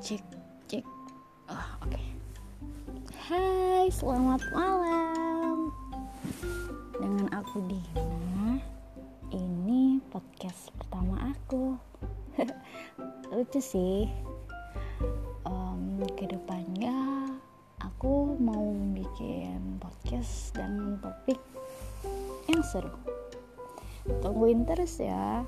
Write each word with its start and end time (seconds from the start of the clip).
cek 0.00 0.24
cek 0.64 0.80
oh, 1.52 1.68
oke. 1.84 1.92
Okay. 1.92 2.06
Hai 3.28 3.92
selamat 3.92 4.40
malam. 4.56 5.68
Dengan 6.96 7.28
aku 7.36 7.60
Dina 7.68 8.56
ini 9.28 10.00
podcast 10.08 10.72
pertama 10.80 11.36
aku. 11.36 11.76
Lucu 13.36 13.60
sih. 13.60 14.08
Um, 15.44 16.00
ke 16.16 16.32
depannya 16.32 16.96
aku 17.84 18.40
mau 18.40 18.72
bikin 18.96 19.84
podcast 19.84 20.56
dengan 20.56 20.96
topik 21.04 21.36
yang 22.48 22.64
seru. 22.64 22.96
Tungguin 24.24 24.64
terus 24.64 24.96
ya. 24.96 25.44